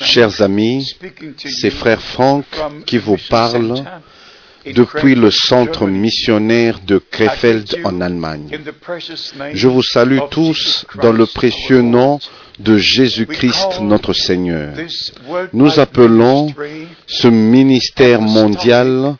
[0.00, 0.96] Chers amis,
[1.36, 2.44] c'est frère Franck
[2.86, 3.84] qui vous parle
[4.64, 8.48] depuis le centre missionnaire de Krefeld en Allemagne.
[9.52, 12.20] Je vous salue tous dans le précieux nom
[12.60, 14.74] de Jésus-Christ notre Seigneur.
[15.52, 16.54] Nous appelons
[17.06, 19.16] ce ministère mondial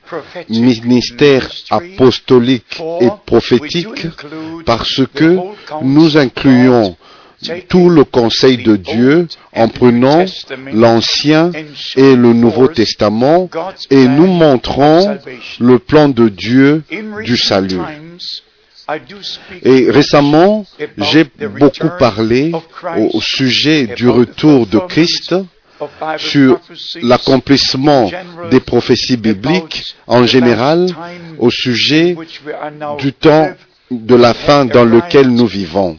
[0.48, 4.06] ministère apostolique et prophétique
[4.64, 5.36] parce que
[5.82, 6.96] nous incluons
[7.68, 10.24] tout le conseil de Dieu en prenant
[10.72, 11.50] l'Ancien
[11.96, 13.48] et le Nouveau Testament
[13.90, 15.18] et nous montrons
[15.60, 16.82] le plan de Dieu
[17.24, 17.80] du salut.
[19.62, 20.66] Et récemment,
[20.98, 21.24] j'ai
[21.58, 22.52] beaucoup parlé
[22.96, 25.34] au sujet du retour de Christ
[26.18, 26.60] sur
[27.02, 28.10] l'accomplissement
[28.50, 30.86] des prophéties bibliques en général
[31.38, 32.16] au sujet
[32.98, 33.48] du temps
[34.00, 35.96] de la fin dans lequel nous vivons.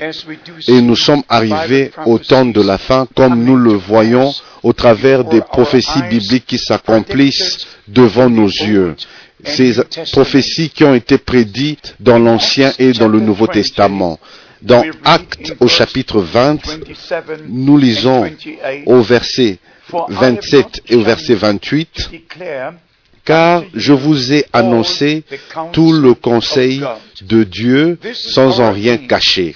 [0.68, 5.24] Et nous sommes arrivés au temps de la fin comme nous le voyons au travers
[5.24, 8.96] des prophéties bibliques qui s'accomplissent devant nos yeux.
[9.46, 9.74] Ces
[10.12, 14.20] prophéties qui ont été prédites dans l'Ancien et dans le Nouveau Testament.
[14.62, 16.60] Dans Actes au chapitre 20,
[17.50, 18.30] nous lisons
[18.86, 19.58] au verset
[20.10, 22.10] 27 et au verset 28,
[23.26, 25.24] car je vous ai annoncé
[25.72, 26.84] tout le conseil
[27.22, 29.56] de Dieu sans en rien cacher.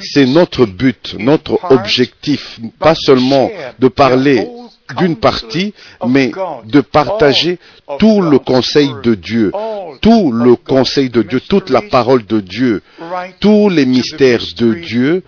[0.00, 4.46] C'est notre but, notre objectif, pas seulement de parler
[4.96, 5.74] d'une partie,
[6.06, 6.30] mais
[6.64, 7.58] de partager
[7.98, 9.52] tout le conseil de Dieu,
[10.00, 12.82] tout le conseil de Dieu, toute la parole de Dieu,
[13.40, 15.22] tous les mystères de Dieu,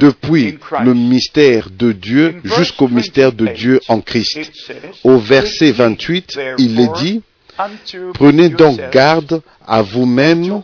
[0.00, 4.38] depuis le mystère de Dieu jusqu'au mystère de Dieu en Christ.
[5.04, 7.22] Au verset 28, il est dit,
[8.14, 10.62] Prenez donc garde à vous-même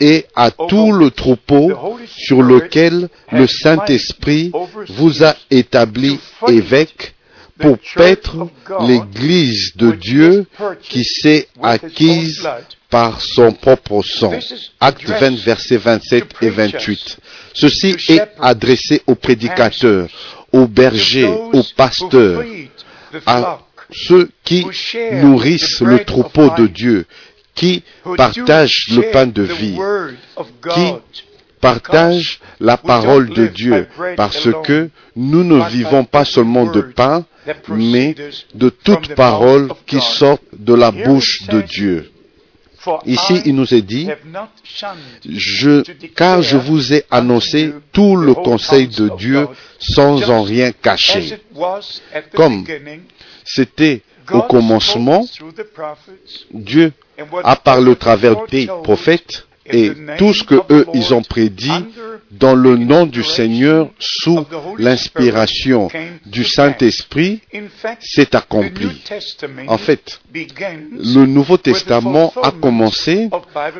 [0.00, 4.52] et à tout le troupeau sur lequel le Saint-Esprit
[4.88, 6.18] vous a établi
[6.48, 7.14] évêque
[7.58, 8.36] pour paître
[8.86, 10.46] l'Église de Dieu
[10.82, 12.46] qui s'est acquise
[12.90, 14.34] par son propre sang.
[14.80, 17.18] Acte 20, versets 27 et 28.
[17.54, 20.08] Ceci est adressé aux prédicateurs,
[20.52, 22.44] aux bergers, aux pasteurs,
[23.24, 23.60] à
[23.90, 24.66] ceux qui
[25.12, 27.06] nourrissent le troupeau de Dieu,
[27.54, 27.82] qui
[28.16, 29.78] partagent le pain de vie,
[30.74, 30.92] qui
[31.60, 37.24] partagent la parole de Dieu, parce que nous ne vivons pas seulement de pain,
[37.68, 38.14] mais
[38.54, 42.10] de toute parole qui sort de la bouche de Dieu.
[43.04, 44.08] Ici, il nous est dit,
[45.28, 45.82] je,
[46.14, 49.48] car je vous ai annoncé tout le conseil de Dieu
[49.78, 51.38] sans en rien cacher.
[52.34, 52.64] Comme
[53.44, 55.24] c'était au commencement,
[56.52, 56.92] Dieu
[57.44, 61.70] a parlé au travers des prophètes et tout ce que eux ils ont prédit
[62.30, 64.44] dans le nom du Seigneur sous
[64.78, 65.88] l'inspiration
[66.26, 67.40] du Saint-Esprit
[68.00, 69.02] s'est accompli.
[69.68, 73.28] En fait, le Nouveau Testament a commencé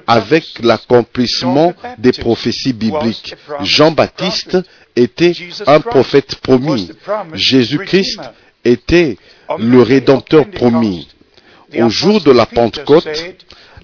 [0.07, 3.35] avec l'accomplissement des prophéties bibliques.
[3.63, 4.59] Jean-Baptiste
[4.95, 5.33] était
[5.67, 6.91] un prophète promis.
[7.35, 8.21] Jésus-Christ
[8.65, 9.17] était
[9.59, 11.09] le Rédempteur promis.
[11.79, 13.09] Au jour de la Pentecôte,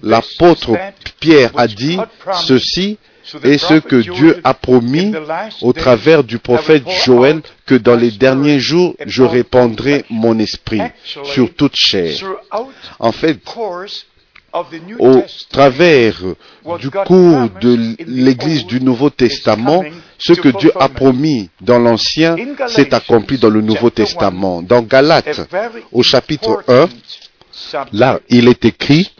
[0.03, 0.77] l'apôtre
[1.19, 1.97] Pierre a dit
[2.45, 2.97] ceci
[3.43, 5.13] est ce que Dieu a promis
[5.61, 10.81] au travers du prophète Joël que dans les derniers jours je répandrai mon esprit
[11.23, 12.13] sur toute chair.
[12.99, 13.39] En fait,
[14.99, 16.21] au travers
[16.79, 19.83] du cours de l'Église du Nouveau Testament,
[20.19, 22.35] ce que Dieu a promis dans l'Ancien
[22.67, 24.61] s'est accompli dans le Nouveau Testament.
[24.61, 25.47] Dans Galates,
[25.91, 26.87] au chapitre 1,
[27.91, 29.11] là, il est écrit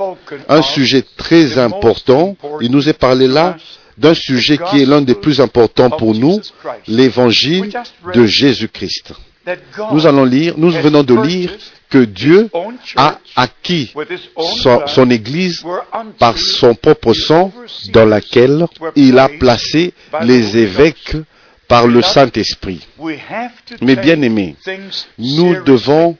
[0.50, 2.36] un sujet très important.
[2.62, 3.58] Il nous est parlé là
[3.98, 6.40] d'un sujet qui est l'un des plus importants pour nous,
[6.88, 7.72] l'évangile
[8.14, 9.14] de Jésus-Christ.
[9.92, 11.52] Nous allons lire, nous venons de lire
[11.90, 12.50] que Dieu
[12.96, 13.94] a acquis
[14.62, 15.64] son, son, Église
[16.18, 17.52] par son propre sang
[17.92, 18.66] dans laquelle
[18.96, 21.18] il a placé les évêques
[21.68, 22.88] par le Saint-Esprit.
[23.82, 24.56] Mais bien aimés,
[25.20, 26.18] nous devons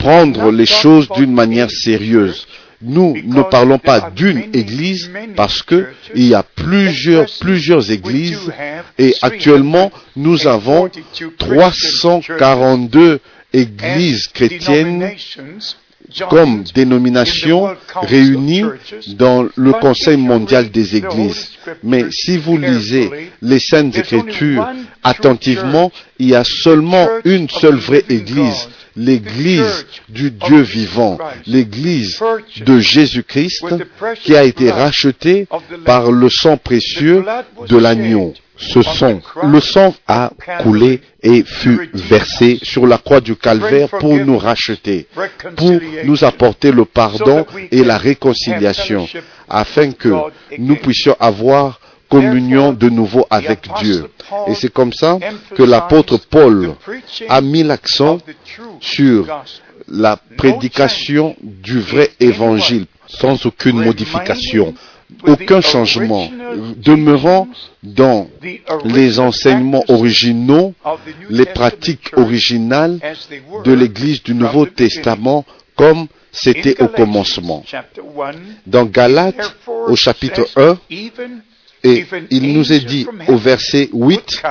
[0.00, 2.46] prendre les choses d'une manière sérieuse.
[2.82, 8.50] Nous ne parlons pas d'une église parce que il y a plusieurs, plusieurs églises
[8.98, 10.88] et actuellement nous avons
[11.38, 13.20] 342
[13.52, 15.12] églises chrétiennes
[16.28, 18.64] comme dénomination réunies
[19.08, 21.50] dans le Conseil mondial des églises.
[21.82, 24.68] Mais si vous lisez les Saintes Écritures
[25.02, 32.20] attentivement, il y a seulement une seule vraie église l'Église du Dieu vivant, l'Église
[32.64, 33.64] de Jésus-Christ
[34.22, 35.46] qui a été rachetée
[35.84, 37.24] par le sang précieux
[37.68, 38.34] de l'agneau.
[38.60, 40.30] Ce sang, le sang a
[40.62, 45.06] coulé et fut versé sur la croix du calvaire pour nous racheter,
[45.56, 45.72] pour
[46.04, 49.08] nous apporter le pardon et la réconciliation,
[49.48, 50.12] afin que
[50.58, 54.10] nous puissions avoir communion de nouveau avec Dieu.
[54.48, 55.18] Et c'est comme ça
[55.54, 56.74] que l'apôtre Paul
[57.28, 58.18] a mis l'accent
[58.80, 59.26] sur
[59.88, 64.74] la prédication du vrai évangile sans aucune modification,
[65.26, 66.30] aucun changement,
[66.76, 67.48] demeurant
[67.82, 68.28] dans
[68.84, 70.74] les enseignements originaux,
[71.28, 72.98] les pratiques originales
[73.64, 75.44] de l'Église du Nouveau Testament
[75.76, 77.64] comme c'était au commencement.
[78.66, 80.78] Dans Galates, au chapitre 1,
[81.82, 84.42] et il nous est dit au verset 8,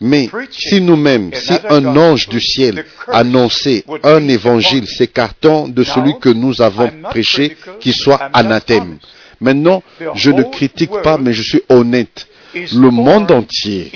[0.00, 6.30] mais si nous-mêmes, si un ange du ciel annonçait un évangile s'écartant de celui que
[6.30, 8.98] nous avons prêché, qui soit anathème.
[9.40, 9.82] Maintenant,
[10.14, 12.26] je ne critique pas, mais je suis honnête.
[12.54, 13.90] Le monde entier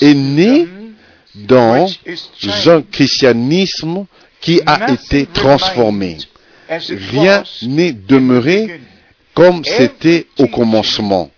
[0.00, 0.68] est né
[1.34, 1.86] dans
[2.66, 4.06] un christianisme
[4.40, 6.18] qui a été transformé.
[6.68, 8.80] Rien n'est demeuré
[9.34, 11.30] comme c'était au commencement.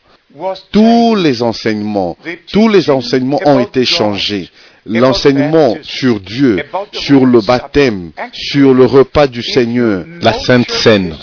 [0.71, 2.17] Tous les enseignements,
[2.51, 4.51] tous les enseignements ont été changés.
[4.85, 11.15] L'enseignement sur Dieu, sur le baptême, sur le repas du Seigneur, la Sainte Seine.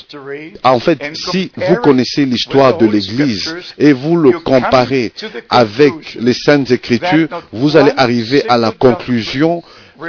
[0.63, 5.11] En fait, si vous connaissez l'histoire de l'Église et vous le comparez
[5.49, 9.61] avec les Saintes Écritures, vous allez arriver à la conclusion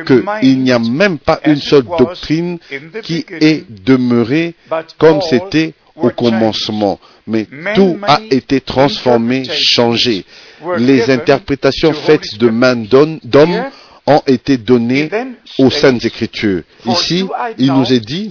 [0.06, 2.58] qu'il n'y a même pas une seule doctrine
[3.02, 4.54] qui est demeurée
[4.98, 6.98] comme c'était au commencement.
[7.26, 10.24] mais tout a été transformé, changé.
[10.78, 13.64] Les interprétations faites de main d'homme
[14.06, 15.10] ont été données
[15.58, 16.62] aux Saintes Écritures.
[16.86, 17.24] Ici,
[17.58, 18.30] il nous est dit,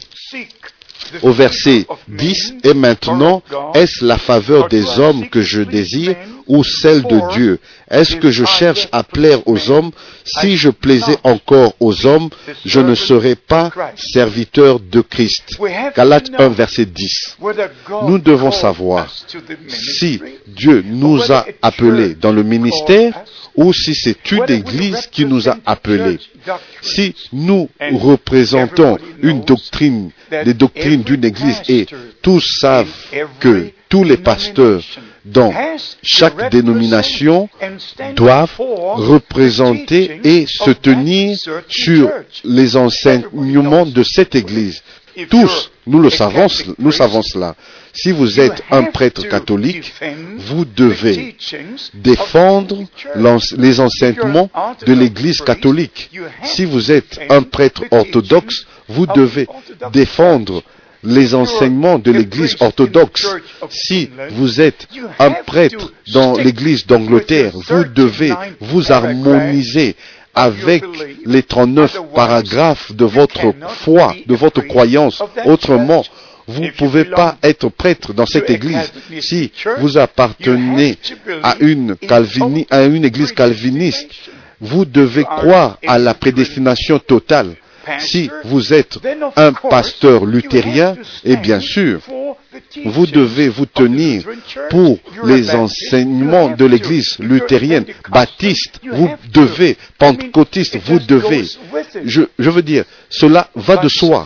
[1.22, 3.42] au verset 10, et maintenant,
[3.74, 6.16] est-ce la faveur des hommes que je désire
[6.50, 7.60] ou celle de Dieu
[7.90, 9.92] Est-ce que je cherche à plaire aux hommes
[10.26, 12.30] Si je plaisais encore aux hommes,
[12.66, 15.60] je ne serais pas serviteur de Christ.
[15.96, 17.38] Galates 1, verset 10.
[18.08, 19.14] Nous devons savoir
[19.68, 23.14] si Dieu nous a appelés dans le ministère
[23.56, 26.20] ou si c'est une église qui nous a appelés.
[26.82, 31.86] Si nous représentons une doctrine, des doctrines d'une église et
[32.22, 32.88] tous savent
[33.40, 34.84] que tous les pasteurs
[35.26, 35.54] dans
[36.04, 37.50] chaque dénomination
[38.16, 41.38] doivent représenter et se tenir
[41.68, 42.10] sur
[42.44, 44.82] les enseignements de cette Église.
[45.30, 46.48] Tous, nous le savons,
[46.78, 47.56] nous savons cela.
[47.92, 49.92] Si vous êtes un prêtre catholique,
[50.38, 51.36] vous devez
[51.96, 52.86] défendre
[53.58, 54.50] les enseignements
[54.86, 56.12] de l'Église catholique.
[56.44, 59.48] Si vous êtes un prêtre orthodoxe, vous devez
[59.92, 60.64] défendre
[61.04, 63.28] les enseignements de l'Église orthodoxe.
[63.70, 64.88] Si vous êtes
[65.20, 69.96] un prêtre dans l'Église d'Angleterre, vous devez vous harmoniser
[70.36, 70.84] avec
[71.26, 75.22] les 39 paragraphes de votre foi, de votre croyance.
[75.46, 76.04] Autrement,
[76.48, 78.92] vous ne pouvez pas être prêtre dans cette église.
[79.22, 80.98] Si vous appartenez
[81.44, 81.96] à une,
[82.70, 84.10] à une église calviniste,
[84.62, 87.56] vous devez croire à la prédestination totale.
[88.00, 89.00] Si vous êtes
[89.36, 92.02] un pasteur luthérien, et bien sûr,
[92.86, 94.24] vous devez vous tenir
[94.70, 101.46] pour les enseignements de l'église luthérienne, baptiste, vous devez, pentecôtiste, vous devez.
[102.06, 104.26] Je, je veux dire, cela va de soi.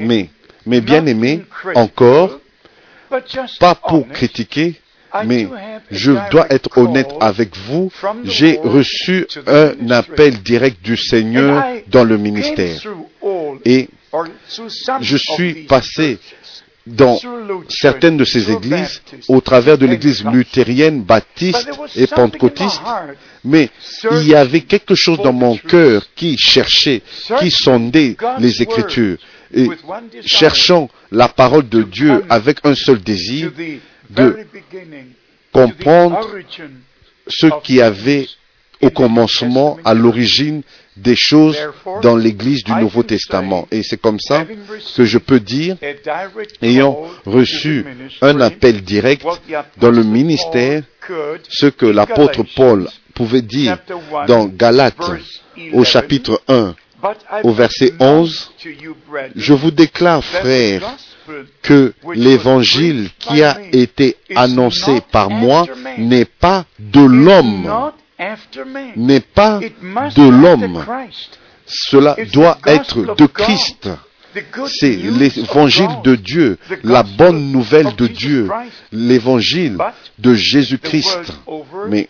[0.00, 0.30] Mais,
[0.66, 1.42] mais bien aimé,
[1.74, 2.38] encore,
[3.58, 4.80] pas pour critiquer,
[5.24, 5.48] mais
[5.90, 7.90] je dois être honnête avec vous,
[8.24, 12.80] j'ai reçu un appel direct du Seigneur dans le ministère.
[13.64, 13.88] Et
[15.00, 16.18] je suis passé
[16.86, 17.18] dans
[17.68, 22.80] certaines de ces églises, au travers de l'église luthérienne, baptiste et pentecôtiste,
[23.44, 23.70] mais
[24.12, 27.02] il y avait quelque chose dans mon cœur qui cherchait,
[27.38, 29.18] qui sondait les Écritures,
[29.52, 29.68] et
[30.24, 33.52] cherchant la parole de Dieu avec un seul désir,
[34.10, 34.36] de
[35.52, 36.26] comprendre
[37.26, 38.28] ce qui avait
[38.82, 40.62] au commencement, à l'origine
[40.96, 41.58] des choses
[42.02, 43.66] dans l'Église du Nouveau Testament.
[43.70, 44.46] Et c'est comme ça
[44.96, 45.76] que je peux dire,
[46.62, 47.84] ayant reçu
[48.22, 49.26] un appel direct
[49.76, 50.82] dans le ministère,
[51.48, 53.78] ce que l'apôtre Paul pouvait dire
[54.26, 55.10] dans Galates
[55.72, 56.74] au chapitre 1,
[57.42, 58.52] au verset 11,
[59.36, 60.96] je vous déclare, frères,
[61.62, 65.66] que l'évangile qui a été annoncé par moi
[65.98, 67.90] n'est pas de l'homme,
[68.96, 70.84] n'est pas de l'homme.
[71.66, 73.88] Cela doit être de Christ.
[74.66, 78.48] C'est l'évangile de Dieu, la bonne nouvelle de Dieu,
[78.92, 79.76] l'évangile
[80.18, 81.32] de Jésus-Christ.
[81.88, 82.08] Mais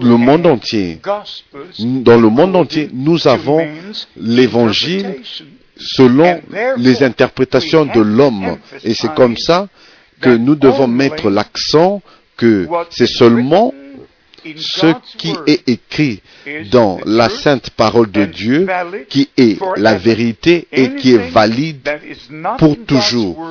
[0.00, 1.00] le monde entier,
[1.78, 3.66] dans le monde entier, nous avons
[4.16, 5.22] l'évangile
[5.80, 6.40] selon
[6.76, 8.58] les interprétations de l'homme.
[8.84, 9.68] Et c'est comme ça
[10.20, 12.02] que nous devons mettre l'accent
[12.36, 13.72] que c'est seulement
[14.56, 16.22] ce qui est écrit
[16.70, 18.66] dans la sainte parole de Dieu
[19.08, 21.88] qui est la vérité et qui est valide
[22.58, 23.46] pour toujours.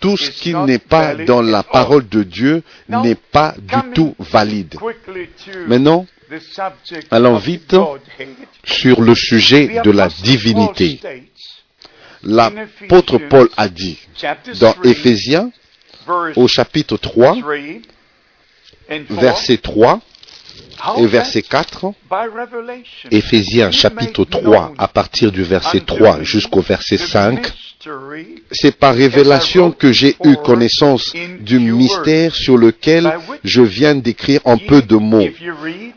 [0.00, 4.74] Tout ce qui n'est pas dans la parole de Dieu n'est pas du tout valide.
[5.66, 6.06] Maintenant,
[7.10, 7.74] allons vite
[8.64, 11.00] sur le sujet de la divinité.
[12.24, 13.98] L'apôtre Paul a dit
[14.60, 15.50] dans Éphésiens
[16.36, 17.36] au chapitre 3,
[19.10, 20.00] verset 3
[20.98, 21.92] et verset 4,
[23.10, 27.52] Éphésiens chapitre 3 à partir du verset 3 jusqu'au verset 5,
[28.50, 33.12] c'est par révélation que j'ai eu connaissance du mystère sur lequel
[33.42, 35.28] je viens d'écrire un peu de mots.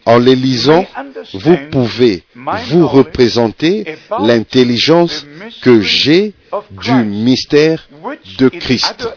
[0.06, 0.86] En les lisant,
[1.34, 2.24] vous pouvez
[2.70, 3.86] vous représenter
[4.20, 5.26] l'intelligence
[5.62, 6.34] que j'ai
[6.72, 7.88] du mystère
[8.38, 9.08] de Christ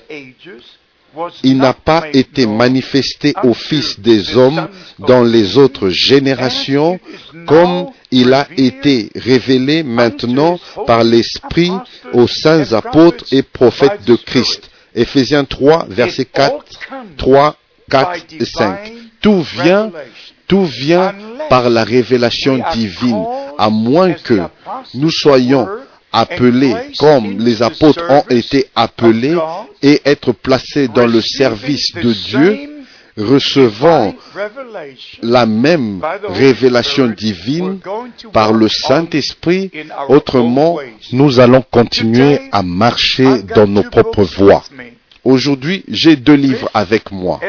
[1.42, 7.00] il n'a pas été manifesté au Fils des hommes dans les autres générations
[7.46, 11.72] comme il a été révélé maintenant par l'Esprit
[12.12, 14.70] aux saints apôtres et prophètes de Christ.
[14.94, 16.64] Ephésiens 3, versets 4,
[17.16, 17.56] 3,
[17.88, 18.92] 4 et 5.
[19.20, 19.90] Tout vient,
[20.48, 21.14] tout vient
[21.48, 23.24] par la révélation divine,
[23.58, 24.40] à moins que
[24.94, 25.68] nous soyons
[26.12, 29.36] appelés comme les apôtres ont été appelés
[29.82, 32.70] et être placés dans le service de Dieu,
[33.16, 34.14] recevant
[35.22, 37.78] la même révélation divine
[38.32, 39.70] par le Saint-Esprit.
[40.08, 40.78] Autrement,
[41.12, 44.64] nous allons continuer à marcher dans nos propres voies.
[45.22, 47.40] Aujourd'hui, j'ai deux livres avec moi.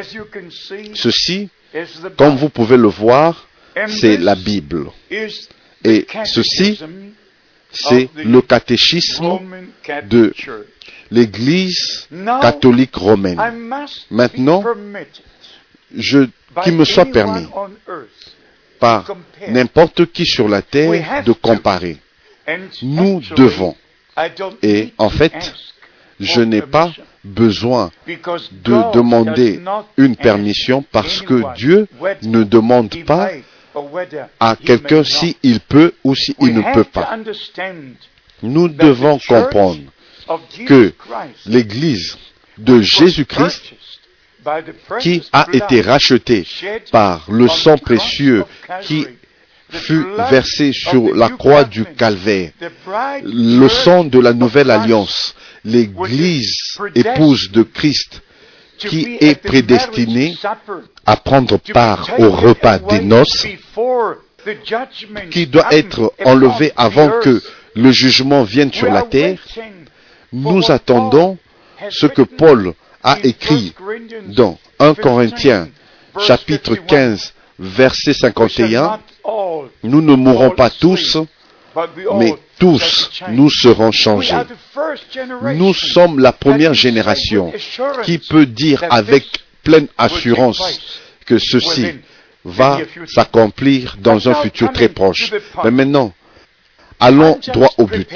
[0.94, 1.50] Ceci,
[2.18, 3.48] comme vous pouvez le voir,
[3.88, 4.88] c'est la Bible.
[5.84, 6.80] Et ceci,
[7.72, 9.40] c'est le catéchisme
[10.10, 10.34] de
[11.10, 12.08] l'Église
[12.42, 13.40] catholique romaine.
[14.10, 14.64] Maintenant,
[15.96, 16.28] je,
[16.64, 17.48] qu'il me soit permis
[18.80, 19.06] par
[19.48, 21.98] n'importe qui sur la terre de comparer.
[22.82, 23.76] Nous devons.
[24.62, 25.54] Et en fait,
[26.20, 26.92] je n'ai pas
[27.24, 29.62] besoin de demander
[29.98, 31.88] une permission parce que Dieu
[32.24, 33.30] ne demande pas
[34.40, 37.18] à quelqu'un s'il peut ou s'il ne peut pas.
[38.44, 39.82] Nous devons comprendre
[40.66, 40.94] que
[41.46, 42.18] l'Église
[42.58, 43.74] de Jésus-Christ,
[45.00, 46.46] qui a été rachetée
[46.92, 48.44] par le sang précieux
[48.82, 49.06] qui
[49.70, 52.52] fut versé sur la croix du calvaire,
[53.24, 58.22] le sang de la nouvelle alliance, l'Église épouse de Christ
[58.88, 60.36] qui est prédestinée
[61.06, 63.48] à prendre part au repas des noces,
[65.30, 67.42] qui doit être enlevé avant que
[67.76, 69.40] le jugement vienne sur la terre,
[70.34, 71.38] nous attendons
[71.90, 72.74] ce que Paul
[73.04, 73.74] a écrit
[74.28, 75.68] dans 1 Corinthiens
[76.20, 79.00] chapitre 15 verset 51.
[79.84, 81.18] Nous ne mourrons pas tous,
[82.18, 84.38] mais tous nous serons changés.
[85.56, 87.52] Nous sommes la première génération
[88.04, 89.26] qui peut dire avec
[89.64, 90.80] pleine assurance
[91.26, 91.88] que ceci
[92.44, 95.32] va s'accomplir dans un futur très proche.
[95.64, 96.14] Mais maintenant,
[97.00, 98.10] allons droit au but.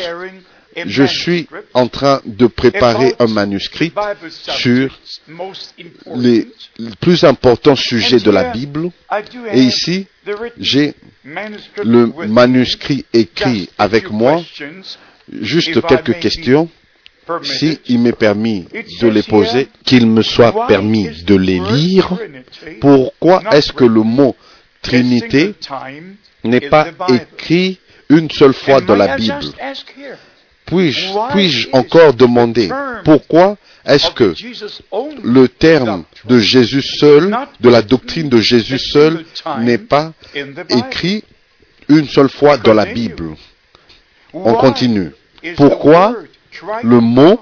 [0.75, 3.93] Je suis en train de préparer un manuscrit
[4.33, 4.99] sur
[6.15, 6.47] les
[6.99, 8.89] plus importants sujets de la Bible.
[9.53, 10.07] Et ici,
[10.57, 10.93] j'ai
[11.83, 14.43] le manuscrit écrit avec moi.
[15.31, 16.69] Juste quelques questions
[17.41, 18.67] si il m'est permis
[19.01, 22.17] de les poser, qu'il me soit permis de les lire,
[22.81, 24.35] pourquoi est-ce que le mot
[24.81, 25.55] Trinité
[26.43, 27.79] n'est pas écrit
[28.09, 29.45] une seule fois dans la Bible?
[30.65, 32.69] Puis-je puis encore demander
[33.03, 34.33] pourquoi est-ce que
[35.23, 39.25] le terme de Jésus seul, de la doctrine de Jésus seul,
[39.59, 40.13] n'est pas
[40.69, 41.23] écrit
[41.87, 43.35] une seule fois dans la Bible?
[44.33, 45.11] On continue.
[45.55, 46.15] Pourquoi
[46.83, 47.39] le mot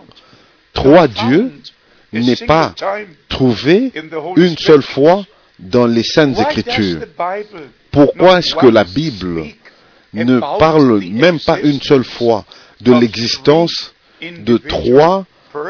[0.73, 1.51] trois dieux
[2.11, 2.75] n'est pas
[3.29, 3.91] trouvé
[4.35, 5.25] une seule fois
[5.59, 6.99] dans les Saintes Écritures?
[7.91, 9.45] Pourquoi est-ce que la Bible
[10.13, 12.45] ne parle même pas une seule fois
[12.83, 15.25] de l'existence de trois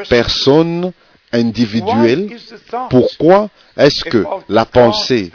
[0.10, 0.92] personnes
[1.32, 2.30] individuelles
[2.90, 5.32] Pourquoi est-ce que la pensée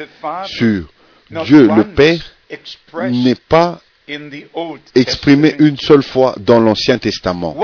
[0.47, 0.85] sur
[1.31, 2.21] Dieu le Père
[3.11, 3.81] n'est pas
[4.95, 7.57] exprimé une seule fois dans l'Ancien Testament?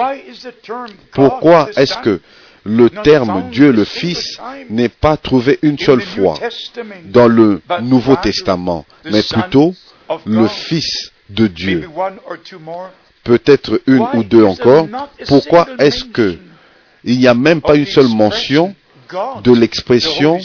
[1.13, 2.21] Pourquoi est-ce que
[2.65, 4.39] le terme Dieu le Fils
[4.71, 6.39] n'est pas trouvé une seule fois
[7.05, 9.75] dans le Nouveau Testament, mais plutôt
[10.27, 11.89] le Fils de Dieu?
[13.25, 14.87] Peut-être une ou deux encore.
[15.27, 16.37] Pourquoi est-ce que
[17.07, 18.75] il n'y a même pas une seule mention
[19.43, 20.41] de l'expression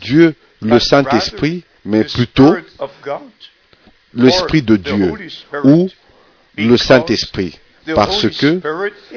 [0.00, 2.54] Dieu le Saint-Esprit, mais plutôt
[4.14, 5.14] l'Esprit de Dieu
[5.64, 5.88] ou
[6.56, 7.58] le Saint-Esprit
[7.94, 8.60] parce que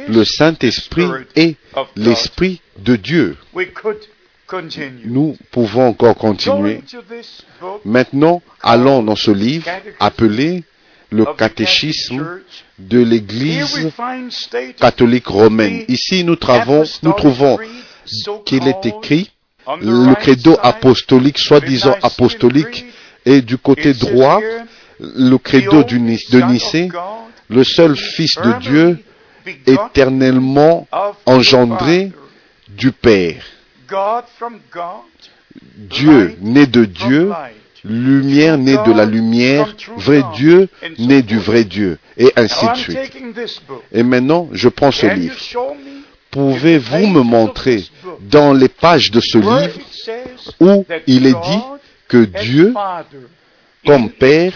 [0.07, 1.55] le Saint-Esprit est
[1.95, 3.37] l'Esprit de Dieu.
[5.05, 6.81] Nous pouvons encore continuer.
[7.85, 9.67] Maintenant, allons dans ce livre
[9.99, 10.63] appelé
[11.11, 12.39] le catéchisme
[12.79, 13.91] de l'Église
[14.79, 15.83] catholique romaine.
[15.87, 16.37] Ici, nous,
[17.03, 17.59] nous trouvons
[18.45, 19.29] qu'il est écrit
[19.81, 22.85] le credo apostolique, soi-disant apostolique,
[23.25, 24.41] et du côté droit,
[24.99, 26.89] le credo de Nicée,
[27.49, 28.99] le seul Fils de Dieu,
[29.67, 30.87] éternellement
[31.25, 32.11] engendré
[32.69, 33.43] du Père.
[35.75, 37.31] Dieu né de Dieu,
[37.83, 42.97] lumière née de la lumière, vrai Dieu né du vrai Dieu, et ainsi de suite.
[43.91, 45.35] Et maintenant, je prends ce livre.
[46.29, 47.83] Pouvez-vous me montrer
[48.21, 49.77] dans les pages de ce livre
[50.59, 51.61] où il est dit
[52.07, 52.73] que Dieu,
[53.85, 54.53] comme Père,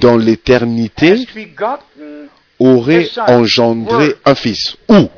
[0.00, 1.26] dans l'éternité,
[2.58, 4.76] aurait engendré un fils.
[4.88, 5.08] Où?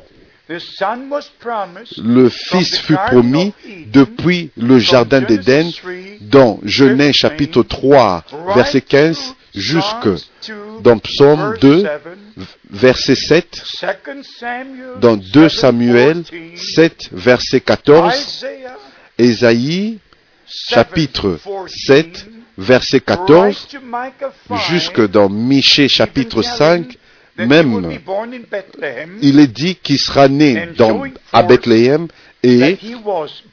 [0.49, 3.53] Le Fils fut promis
[3.87, 5.69] depuis le Jardin d'Éden
[6.21, 8.23] dans Genèse chapitre 3,
[8.55, 10.09] verset 15, jusque
[10.81, 11.85] dans Psaume 2,
[12.69, 13.63] verset 7,
[15.01, 16.23] dans 2 Samuel
[16.55, 18.45] 7, verset 14,
[19.17, 19.99] Ésaïe
[20.47, 22.25] chapitre 7,
[22.57, 23.67] verset 14,
[24.69, 26.97] jusque dans Michée chapitre 5,
[27.37, 27.99] même,
[29.21, 32.07] il est dit qu'il sera né dans, à Bethléem
[32.43, 32.77] et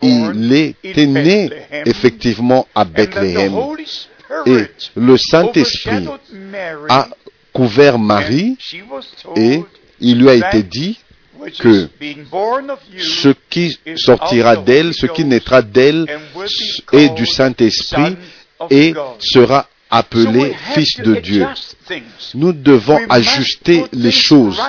[0.02, 1.50] il était né
[1.84, 3.52] effectivement à Bethléem.
[4.46, 4.64] Et
[4.96, 6.08] le Saint-Esprit
[6.88, 7.08] a
[7.52, 8.56] couvert Marie
[9.36, 9.62] et
[10.00, 10.98] il lui a été dit
[11.58, 11.88] que
[12.98, 16.06] ce qui sortira d'elle, ce qui naîtra d'elle
[16.92, 18.16] est du Saint-Esprit
[18.70, 21.46] et sera appelé Fils de Dieu.
[22.34, 24.60] Nous devons ajuster les choses.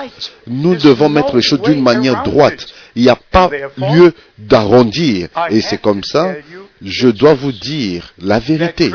[0.46, 2.66] Nous devons mettre les choses d'une manière droite.
[2.94, 5.28] Il n'y a pas lieu d'arrondir.
[5.50, 6.34] Et c'est comme ça,
[6.80, 8.92] je dois vous dire la vérité,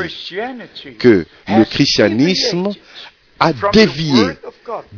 [0.98, 2.70] que le christianisme
[3.38, 4.24] a dévié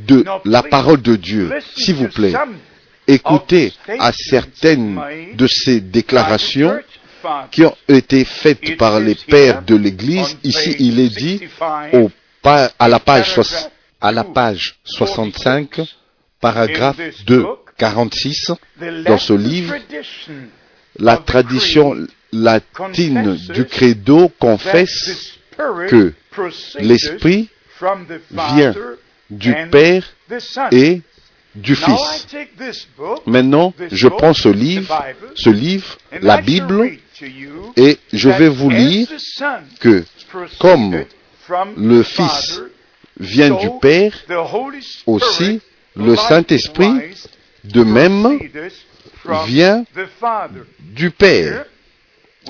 [0.06, 1.50] de la parole de Dieu.
[1.76, 2.34] S'il vous plaît,
[3.08, 5.00] écoutez à certaines
[5.34, 6.78] de ces déclarations
[7.50, 10.36] qui ont été faites par les pères de l'Église.
[10.42, 11.40] Ici, il est dit
[11.92, 12.10] au,
[12.44, 13.40] à, la page,
[14.00, 15.80] à la page 65,
[16.40, 17.46] paragraphe 2,
[17.78, 18.52] 46,
[19.04, 19.74] dans ce livre,
[20.98, 21.96] la tradition
[22.32, 25.38] latine du credo confesse
[25.88, 26.12] que
[26.78, 27.48] l'Esprit
[28.30, 28.74] vient
[29.30, 30.04] du Père
[30.70, 31.00] et
[31.54, 32.26] du Fils.
[33.26, 36.98] Maintenant, je prends ce livre, ce livre, la Bible,
[37.76, 39.08] et je vais vous lire
[39.80, 40.04] que
[40.58, 41.04] comme
[41.76, 42.60] le Fils
[43.18, 44.12] vient du Père,
[45.06, 45.60] aussi
[45.94, 47.14] le Saint-Esprit
[47.64, 48.38] de même
[49.46, 49.84] vient
[50.80, 51.66] du Père.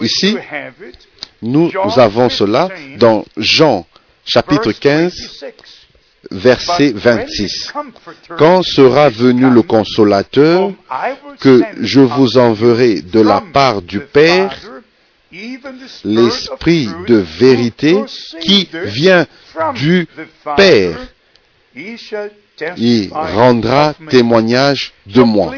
[0.00, 0.36] Ici,
[1.42, 3.86] nous avons cela dans Jean
[4.24, 5.44] chapitre 15,
[6.30, 7.72] verset 26.
[8.38, 10.72] Quand sera venu le consolateur
[11.40, 14.56] que je vous enverrai de la part du Père,
[16.04, 17.96] l'Esprit de vérité
[18.40, 19.26] qui vient
[19.74, 20.06] du
[20.56, 20.98] Père,
[22.76, 25.52] il rendra témoignage de moi.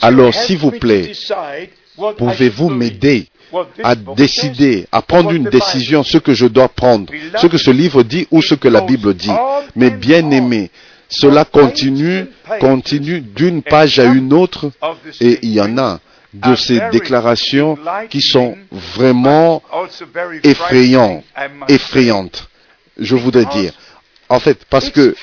[0.00, 1.12] Alors, s'il vous plaît,
[2.16, 3.28] pouvez-vous m'aider
[3.82, 8.02] à décider, à prendre une décision, ce que je dois prendre, ce que ce livre
[8.02, 9.30] dit ou ce que la Bible dit.
[9.76, 10.70] Mais bien aimé,
[11.08, 12.26] cela continue,
[12.60, 14.70] continue d'une page à une autre
[15.20, 16.00] et il y en a
[16.32, 17.76] de ces déclarations
[18.08, 19.62] qui sont vraiment
[20.44, 21.24] effrayantes,
[21.68, 22.48] effrayantes,
[22.98, 23.72] je voudrais dire.
[24.30, 25.14] En fait, parce que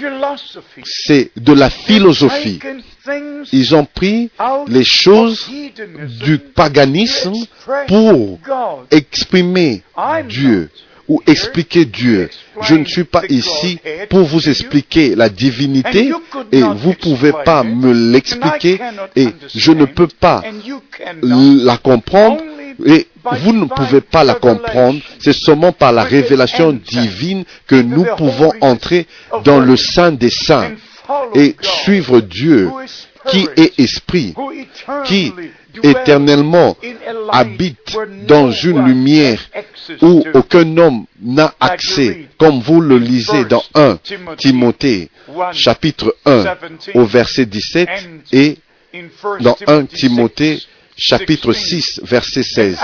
[0.84, 2.60] c'est de la philosophie.
[3.54, 4.30] Ils ont pris
[4.68, 5.50] les choses
[6.20, 7.34] du paganisme
[7.88, 8.38] pour
[8.92, 9.82] exprimer
[10.28, 10.70] Dieu
[11.08, 12.30] ou expliquer Dieu.
[12.62, 16.12] Je ne suis pas ici pour vous expliquer la divinité
[16.52, 18.78] et vous ne pouvez pas me l'expliquer
[19.16, 20.44] et je ne peux pas
[21.24, 22.42] la comprendre
[22.86, 23.08] et
[23.42, 25.00] vous ne pouvez pas la comprendre.
[25.20, 29.08] C'est seulement par la révélation divine que nous pouvons entrer
[29.44, 30.72] dans le sein des saints
[31.36, 32.70] et suivre Dieu
[33.30, 34.34] qui est esprit,
[35.06, 35.34] qui
[35.84, 36.78] éternellement
[37.32, 39.40] habite dans une lumière
[40.02, 44.00] où aucun homme n'a accès, comme vous le lisez dans 1
[44.38, 45.10] Timothée
[45.52, 46.46] chapitre 1
[46.96, 47.90] au verset 17
[48.32, 48.58] et
[49.42, 50.60] dans 1 Timothée
[50.98, 52.78] chapitre 6, verset 16,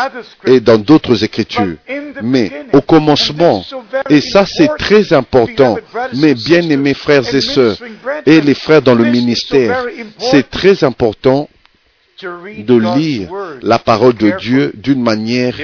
[0.45, 1.75] et dans d'autres écritures.
[2.21, 3.65] Mais au commencement,
[4.09, 5.77] et ça c'est très important,
[6.13, 7.77] mes bien-aimés frères et sœurs,
[8.25, 9.85] et les frères dans le ministère,
[10.19, 11.49] c'est très important
[12.21, 13.29] de lire
[13.61, 15.55] la parole de Dieu d'une manière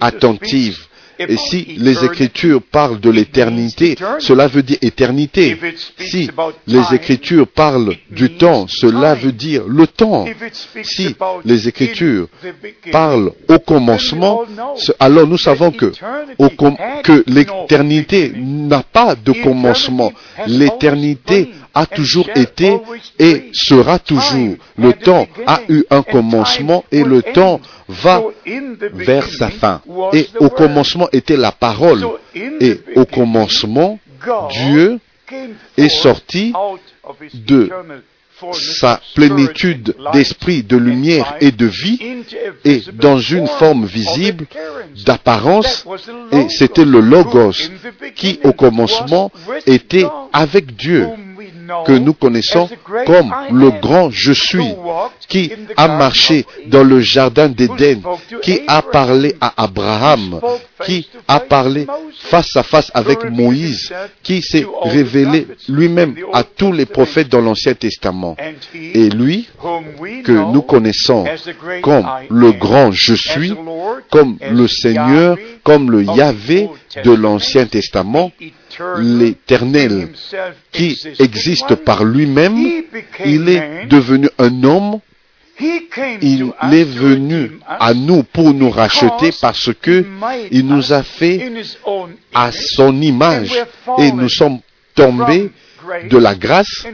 [0.00, 0.86] attentive.
[1.18, 5.56] Et si les Écritures parlent de l'éternité, cela veut dire éternité.
[5.98, 6.28] Si
[6.66, 10.24] les Écritures parlent du temps, cela veut dire le temps.
[10.82, 12.28] Si les Écritures
[12.90, 14.42] parlent au commencement,
[14.98, 15.92] alors nous savons que,
[17.02, 20.12] que l'éternité n'a pas de commencement.
[20.46, 22.78] L'éternité a toujours été
[23.18, 24.56] et sera toujours.
[24.76, 28.22] Le temps a eu un commencement et le temps va
[28.92, 29.82] vers sa fin.
[30.12, 32.06] Et au commencement était la parole.
[32.34, 33.98] Et au commencement,
[34.50, 34.98] Dieu
[35.76, 36.52] est sorti
[37.34, 37.70] de
[38.52, 41.98] sa plénitude d'esprit, de lumière et de vie,
[42.64, 44.46] et dans une forme visible
[45.04, 45.86] d'apparence,
[46.32, 47.70] et c'était le Logos
[48.16, 49.30] qui au commencement
[49.66, 51.08] était avec Dieu
[51.86, 52.68] que nous connaissons
[53.06, 54.74] comme le grand je suis,
[55.28, 58.00] qui a marché dans le jardin d'Éden,
[58.42, 60.40] qui a parlé à Abraham,
[60.84, 61.86] qui a parlé
[62.20, 67.74] face à face avec Moïse, qui s'est révélé lui-même à tous les prophètes dans l'Ancien
[67.74, 68.36] Testament.
[68.74, 69.48] Et lui,
[70.24, 71.24] que nous connaissons
[71.82, 73.54] comme le grand je suis,
[74.10, 76.68] comme le Seigneur, comme le Yahvé
[77.04, 78.32] de l'Ancien Testament,
[78.98, 80.08] l'Éternel
[80.72, 82.56] qui existe par lui-même,
[83.24, 85.00] il est devenu un homme,
[85.60, 90.04] il est venu à nous pour nous racheter parce que
[90.50, 91.52] il nous a fait
[92.34, 93.52] à son image
[93.98, 94.58] et nous sommes
[94.94, 95.50] tombés
[96.10, 96.86] de la grâce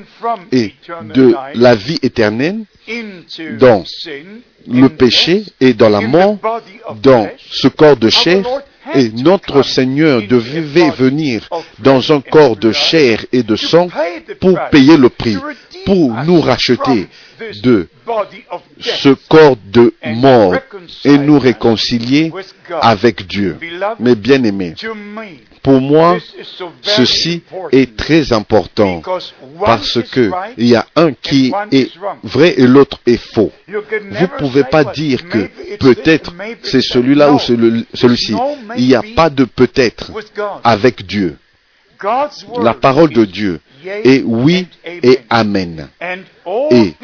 [0.53, 0.75] et
[1.15, 2.61] de la vie éternelle
[3.59, 3.85] dans
[4.67, 6.39] le péché et dans la mort,
[7.03, 8.45] dans ce corps de chair
[8.95, 11.49] et notre Seigneur devait venir
[11.79, 13.89] dans un corps de chair et de sang
[14.41, 15.37] pour payer le prix,
[15.85, 17.09] pour nous racheter
[17.63, 17.89] de
[18.81, 20.55] ce corps de mort
[21.05, 22.33] et nous réconcilier
[22.81, 23.57] avec Dieu.
[23.99, 24.75] Mais bien aimés,
[25.63, 26.17] pour moi,
[26.83, 29.03] ceci est très important
[29.65, 31.91] parce que il y a un qui est
[32.23, 33.53] vrai et l'autre est faux.
[33.69, 38.35] Vous ne pouvez pas dire que peut-être c'est celui-là ou celui-ci.
[38.77, 40.11] Il n'y a pas de peut-être
[40.65, 41.37] avec Dieu.
[42.63, 45.89] La parole de Dieu est oui et amen.
[46.71, 46.95] Et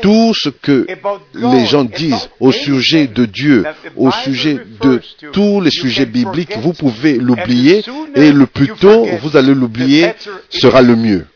[0.00, 0.86] tout ce que
[1.34, 3.64] les gens disent au sujet de Dieu,
[3.96, 5.00] au sujet de
[5.32, 10.12] tous les sujets bibliques, vous pouvez l'oublier et le plus tôt vous allez l'oublier
[10.50, 11.26] sera le mieux.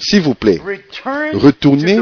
[0.00, 0.60] S'il vous plaît,
[1.34, 2.00] retournez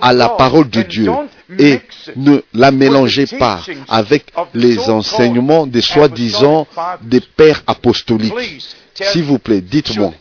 [0.00, 1.10] à la parole de Dieu
[1.58, 1.80] et
[2.16, 6.66] ne la mélangez pas avec les enseignements des soi-disant
[7.02, 8.64] des pères apostoliques.
[8.94, 10.12] S'il vous plaît, dites-moi,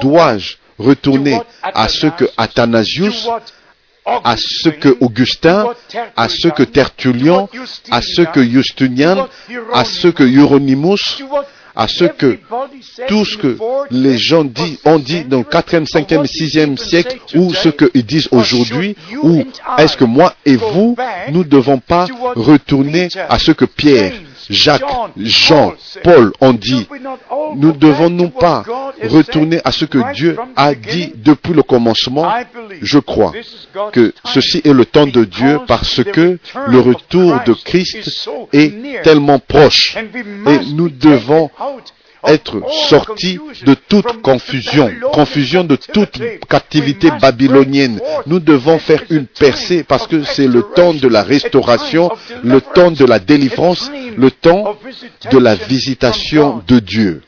[0.00, 3.28] dois-je retourner à ce que Athanasius,
[4.04, 5.66] à ce que Augustin,
[6.16, 7.48] à ce que Tertullian,
[7.90, 9.28] à ce que Justinian,
[9.72, 11.22] à ce que Hieronymus,
[11.74, 12.38] à ce que
[13.08, 13.56] tout ce que
[13.90, 14.46] les gens
[14.84, 19.44] ont dit dans le 4e, 5e, 6e siècle, ou ce qu'ils disent aujourd'hui, ou
[19.78, 20.96] est-ce que moi et vous,
[21.30, 24.12] nous ne devons pas retourner à ce que Pierre,
[24.50, 24.82] Jacques,
[25.16, 26.86] Jean, Paul ont dit,
[27.56, 28.64] nous devons nous pas
[29.02, 32.30] retourner à ce que Dieu a dit depuis le commencement.
[32.80, 33.32] Je crois
[33.92, 39.38] que ceci est le temps de Dieu parce que le retour de Christ est tellement
[39.38, 41.50] proche et nous devons
[42.26, 48.00] être sortis de toute confusion, confusion de toute captivité babylonienne.
[48.26, 52.10] Nous devons faire une percée parce que c'est le temps de la restauration,
[52.42, 54.76] le temps de la délivrance, le temps
[55.30, 57.22] de la visitation de Dieu.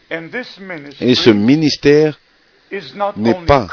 [1.01, 2.19] Et ce ministère
[3.17, 3.67] n'est pas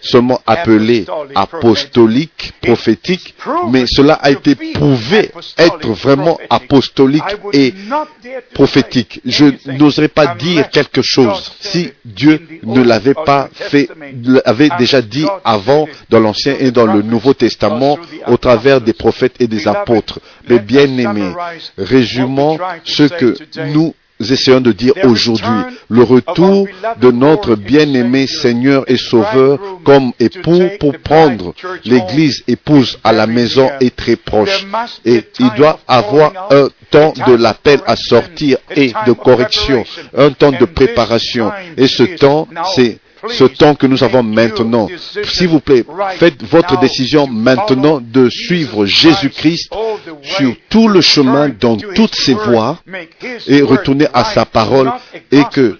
[0.00, 3.34] seulement appelé apostolique, prophétique,
[3.70, 7.74] mais cela a été prouvé être vraiment apostolique et
[8.54, 9.20] prophétique.
[9.24, 13.88] Je n'oserais pas dire quelque chose si Dieu ne l'avait pas fait,
[14.24, 19.36] l'avait déjà dit avant dans l'Ancien et dans le Nouveau Testament au travers des prophètes
[19.40, 20.20] et des apôtres.
[20.48, 21.32] Mais bien aimés,
[21.78, 23.36] résumons ce que
[23.72, 23.94] nous
[24.30, 25.48] essayons de dire aujourd'hui.
[25.88, 26.66] Le retour
[27.00, 31.54] de notre bien-aimé Seigneur et Sauveur comme époux pour prendre
[31.84, 34.66] l'Église épouse à la maison est très proche.
[35.04, 39.84] Et il doit avoir un temps de l'appel à sortir et de correction,
[40.16, 41.50] un temps de préparation.
[41.76, 44.88] Et ce temps, c'est ce temps que nous avons maintenant.
[45.24, 45.84] S'il vous plaît,
[46.18, 49.70] faites votre décision maintenant de suivre Jésus-Christ
[50.22, 52.78] sur tout le chemin, dans toutes ses voies,
[53.46, 54.90] et retourner à sa parole,
[55.30, 55.78] et que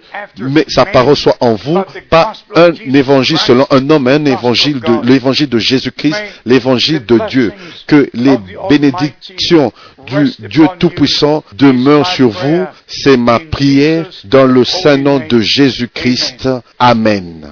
[0.67, 5.49] sa parole soit en vous, pas un évangile selon un homme, un évangile de l'évangile
[5.49, 7.53] de Jésus-Christ, l'évangile de Dieu.
[7.87, 8.37] Que les
[8.69, 9.71] bénédictions
[10.07, 12.65] du Dieu Tout-Puissant demeurent sur vous.
[12.87, 16.49] C'est ma prière dans le saint nom de Jésus-Christ.
[16.79, 17.51] Amen.